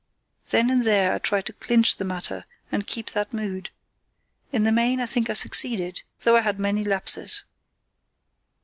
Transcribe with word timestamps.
Then 0.49 0.71
and 0.71 0.83
there 0.83 1.13
I 1.13 1.19
tried 1.19 1.45
to 1.45 1.53
clinch 1.53 1.97
the 1.97 2.03
matter 2.03 2.45
and 2.71 2.87
keep 2.87 3.11
that 3.11 3.31
mood. 3.31 3.69
In 4.51 4.63
the 4.63 4.71
main 4.71 4.99
I 4.99 5.05
think 5.05 5.29
I 5.29 5.33
succeeded, 5.33 6.01
though 6.21 6.35
I 6.35 6.41
had 6.41 6.59
many 6.59 6.83
lapses. 6.83 7.43